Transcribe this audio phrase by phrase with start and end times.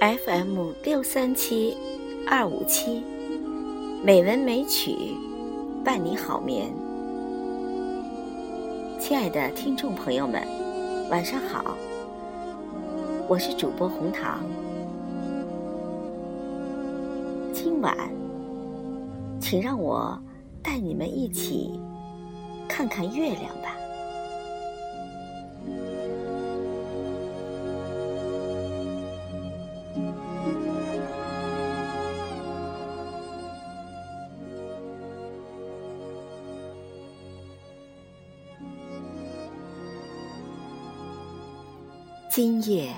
[0.00, 1.76] FM 六三七
[2.24, 3.02] 二五七，
[4.04, 4.94] 美文美曲
[5.84, 6.72] 伴你好眠。
[9.00, 10.40] 亲爱的听众朋友们，
[11.10, 11.76] 晚上好，
[13.26, 14.38] 我是主播红糖。
[17.52, 17.92] 今晚，
[19.40, 20.16] 请让我
[20.62, 21.72] 带你们一起
[22.68, 23.74] 看看月亮吧。
[42.40, 42.94] 今夜，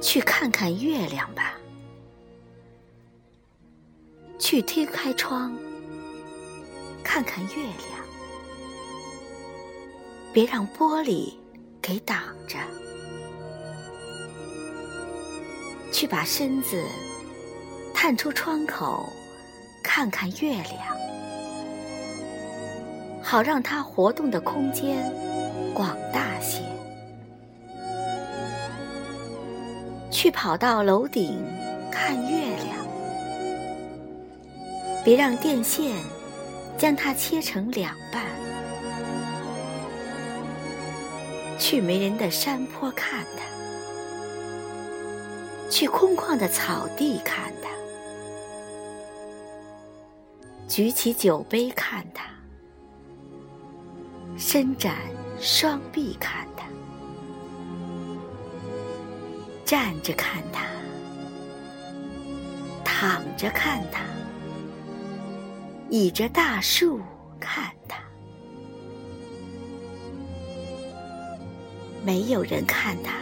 [0.00, 1.52] 去看看月亮吧。
[4.38, 5.54] 去推开窗，
[7.02, 8.00] 看看月亮。
[10.32, 11.34] 别让玻璃
[11.82, 12.18] 给挡
[12.48, 12.56] 着。
[15.92, 16.82] 去把身子
[17.92, 19.12] 探出窗口，
[19.82, 20.96] 看看月亮，
[23.22, 25.04] 好让它活动的空间
[25.74, 26.33] 广大
[30.24, 31.38] 去跑到楼顶
[31.92, 32.78] 看月亮，
[35.04, 35.94] 别让电线
[36.78, 38.24] 将它切成两半。
[41.58, 43.42] 去没人的山坡看它，
[45.68, 47.68] 去空旷的草地看它，
[50.66, 52.24] 举起酒杯看它，
[54.38, 54.96] 伸展
[55.38, 56.46] 双臂看
[59.64, 60.66] 站着看它，
[62.84, 64.02] 躺着看它，
[65.88, 67.00] 倚着大树
[67.40, 67.98] 看它。
[72.04, 73.14] 没有人看它，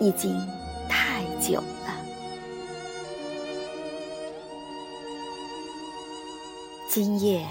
[0.00, 0.34] 已经
[0.88, 1.94] 太久了。
[6.88, 7.46] 今夜，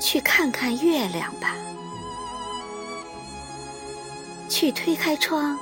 [0.00, 1.54] 去看看月亮吧，
[4.48, 5.56] 去推开窗。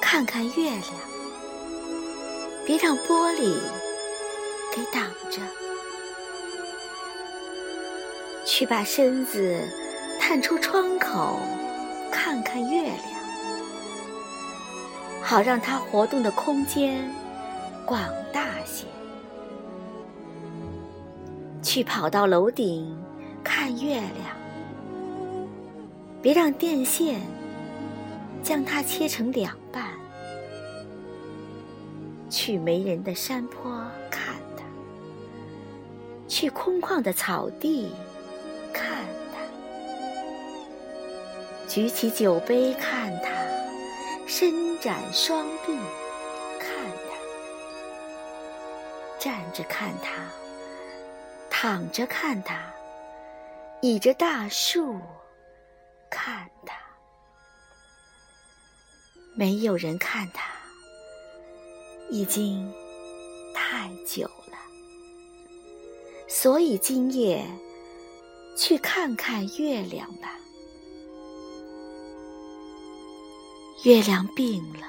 [0.00, 0.84] 看看月亮，
[2.66, 3.54] 别让玻璃
[4.74, 5.40] 给挡着。
[8.44, 9.60] 去把身子
[10.18, 11.38] 探出窗口，
[12.10, 12.96] 看看月亮，
[15.22, 17.08] 好让它活动的空间
[17.84, 18.86] 广大些。
[21.62, 22.96] 去跑到楼顶
[23.44, 24.36] 看月亮，
[26.22, 27.20] 别让电线
[28.48, 29.84] 将它切成两半。
[32.30, 33.70] 去没人的山坡
[34.10, 34.62] 看它，
[36.26, 37.94] 去空旷的草地
[38.72, 39.04] 看
[39.34, 39.40] 它，
[41.66, 43.28] 举起酒杯看它，
[44.26, 45.76] 伸展双臂
[46.58, 46.70] 看
[47.06, 47.12] 它，
[49.18, 50.22] 站着看它，
[51.50, 52.62] 躺着看它，
[53.82, 54.98] 倚着大树
[56.08, 56.77] 看它，
[59.38, 60.50] 没有人看它。
[62.10, 62.68] 已经
[63.54, 64.58] 太久了，
[66.26, 67.46] 所以今夜
[68.56, 70.34] 去看看月亮吧。
[73.84, 74.86] 月亮病了，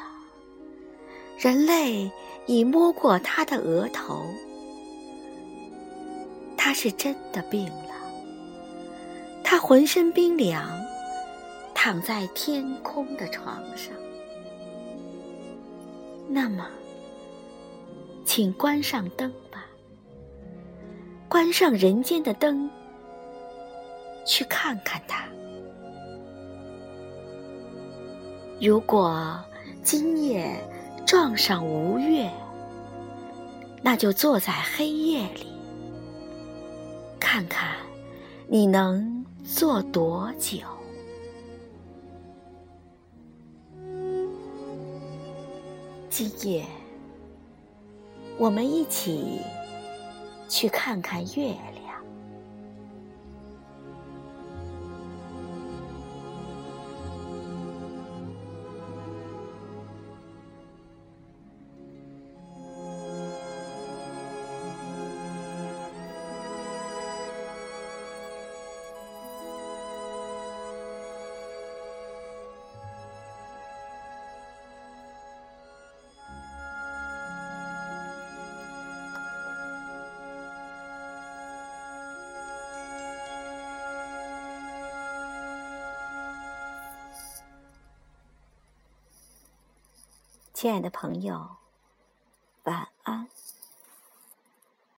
[1.38, 2.11] 人类
[2.47, 4.25] 已摸过他的额头，
[6.57, 7.93] 他是真的病了。
[9.43, 10.67] 他浑身冰凉，
[11.75, 13.93] 躺在天空的床上。
[16.29, 16.66] 那么。
[18.25, 19.66] 请关上灯吧，
[21.28, 22.69] 关上人间的灯，
[24.23, 25.25] 去看看它。
[28.62, 29.44] 如果
[29.81, 30.63] 今夜
[31.07, 32.30] 撞上无月，
[33.81, 35.48] 那就坐在黑夜里，
[37.19, 37.75] 看看
[38.48, 40.59] 你能坐多久。
[46.09, 46.65] 今夜。
[48.38, 49.41] 我们一起
[50.47, 51.78] 去看看月亮。
[90.59, 91.58] 亲爱的朋友，